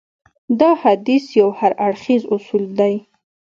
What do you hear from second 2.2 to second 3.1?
اصول دی.